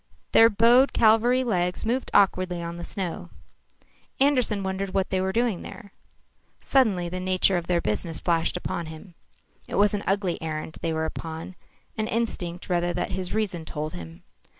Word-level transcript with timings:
Their 0.31 0.49
bowed 0.49 0.93
cavalry 0.93 1.43
legs 1.43 1.85
moved 1.85 2.09
awkwardly 2.11 2.59
on 2.63 2.77
the 2.77 2.83
snow. 2.83 3.29
Andersen 4.19 4.63
wondered 4.63 4.95
what 4.95 5.11
they 5.11 5.21
were 5.21 5.31
doing 5.31 5.61
there. 5.61 5.93
Suddenly 6.59 7.07
the 7.07 7.19
nature 7.19 7.55
of 7.55 7.67
their 7.67 7.81
business 7.81 8.19
flashed 8.19 8.57
upon 8.57 8.87
him. 8.87 9.13
It 9.67 9.75
was 9.75 9.93
an 9.93 10.03
ugly 10.07 10.41
errand 10.41 10.79
they 10.81 10.91
were 10.91 11.05
upon, 11.05 11.53
an 11.99 12.07
instinct 12.07 12.67
rather 12.67 12.93
that 12.93 13.11
his 13.11 13.31
reason 13.35 13.63
told 13.63 13.93
him. 13.93 14.23